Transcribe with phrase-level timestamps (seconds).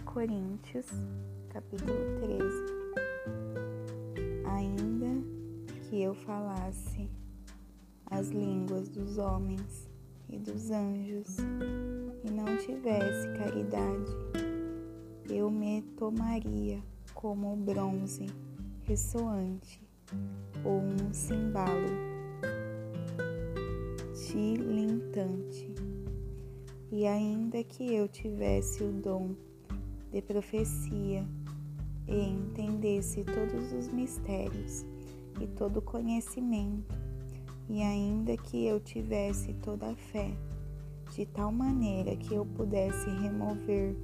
[0.00, 0.86] Coríntios,
[1.48, 2.44] capítulo 13.
[4.44, 5.24] Ainda
[5.82, 7.08] que eu falasse
[8.06, 9.90] as línguas dos homens
[10.28, 11.36] e dos anjos
[12.24, 14.12] e não tivesse caridade,
[15.28, 16.82] eu me tomaria
[17.14, 18.26] como bronze
[18.82, 19.82] ressoante
[20.64, 21.88] ou um cimbalo
[24.14, 25.74] tilintante.
[26.90, 29.34] E ainda que eu tivesse o dom
[30.10, 31.26] de profecia
[32.06, 34.84] e entendesse todos os mistérios
[35.40, 36.94] e todo conhecimento,
[37.68, 40.32] e ainda que eu tivesse toda a fé,
[41.12, 43.94] de tal maneira que eu pudesse remover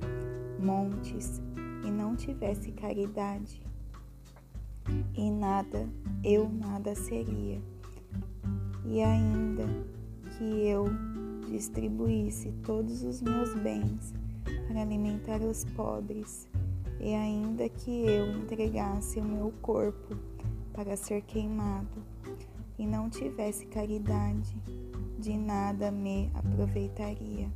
[0.59, 1.41] montes
[1.85, 3.63] e não tivesse caridade,
[5.15, 5.89] e nada,
[6.23, 7.61] eu nada seria.
[8.85, 9.65] E ainda
[10.37, 10.85] que eu
[11.49, 14.13] distribuísse todos os meus bens
[14.67, 16.49] para alimentar os pobres,
[17.01, 20.17] e ainda que eu entregasse o meu corpo
[20.73, 22.03] para ser queimado,
[22.79, 24.57] e não tivesse caridade,
[25.19, 27.49] de nada me aproveitaria.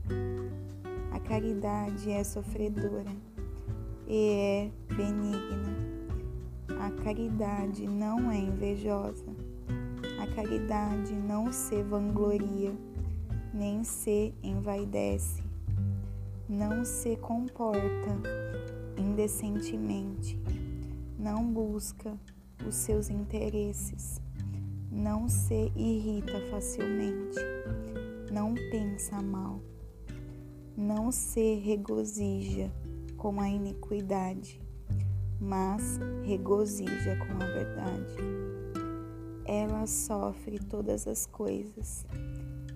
[1.13, 3.11] A caridade é sofredora
[4.07, 5.77] e é benigna.
[6.81, 9.27] A caridade não é invejosa.
[10.21, 12.73] A caridade não se vangloria,
[13.53, 15.43] nem se envaidece,
[16.49, 18.23] não se comporta
[18.97, 20.41] indecentemente,
[21.19, 22.19] não busca
[22.67, 24.19] os seus interesses,
[24.91, 27.39] não se irrita facilmente,
[28.33, 29.61] não pensa mal,
[30.75, 32.73] não se regozija
[33.19, 34.59] com a iniquidade,
[35.39, 38.17] mas regozija com a verdade.
[39.45, 42.07] Ela sofre todas as coisas,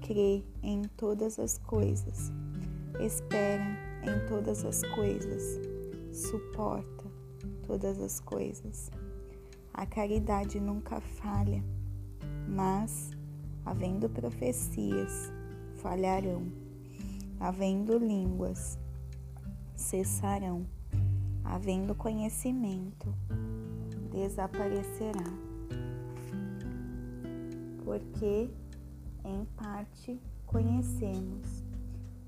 [0.03, 2.31] crê em todas as coisas,
[3.01, 3.65] espera
[4.03, 5.61] em todas as coisas,
[6.13, 6.92] suporta
[7.67, 8.91] todas as coisas.
[9.73, 11.64] A caridade nunca falha,
[12.47, 13.11] mas,
[13.64, 15.33] havendo profecias,
[15.77, 16.53] falharão,
[17.41, 18.79] havendo línguas,
[19.74, 20.67] cessarão,
[21.42, 23.14] havendo conhecimento,
[24.11, 25.24] desaparecerá.
[27.85, 28.51] Porque
[29.24, 31.61] em parte conhecemos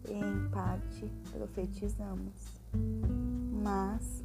[0.08, 2.60] em parte profetizamos.
[3.62, 4.22] Mas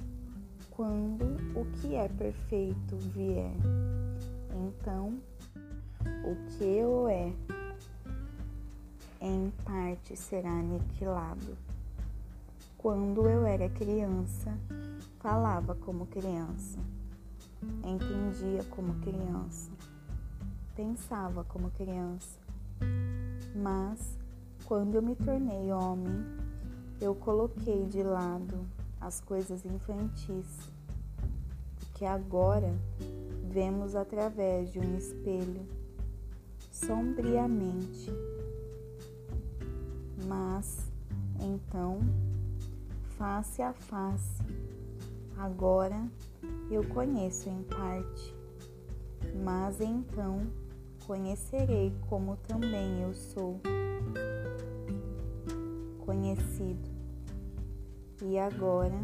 [0.71, 1.23] quando
[1.59, 3.53] o que é perfeito vier,
[4.51, 5.19] então
[6.23, 7.33] o que o é
[9.21, 11.57] em parte será aniquilado.
[12.77, 14.57] Quando eu era criança,
[15.19, 16.79] falava como criança,
[17.83, 19.69] entendia como criança,
[20.75, 22.39] pensava como criança.
[23.53, 24.18] Mas
[24.69, 26.23] quando eu me tornei homem,
[27.01, 28.67] eu coloquei de lado
[29.01, 30.45] as coisas infantis,
[31.79, 32.71] porque agora
[33.49, 35.65] vemos através de um espelho
[36.71, 38.11] sombriamente.
[40.27, 40.77] Mas
[41.39, 42.01] então
[43.17, 44.43] face a face.
[45.35, 45.99] Agora
[46.69, 48.35] eu conheço em parte,
[49.43, 50.45] mas então
[51.07, 53.59] conhecerei como também eu sou
[56.29, 56.89] conhecido.
[58.21, 58.99] E agora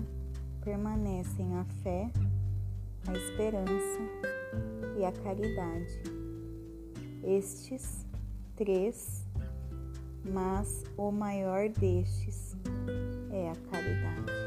[0.64, 2.12] permanecem a fé,
[3.08, 4.00] a esperança
[4.98, 6.02] e a caridade.
[7.24, 8.06] Estes
[8.56, 9.26] três,
[10.24, 12.56] mas o maior destes
[13.32, 14.45] é a caridade.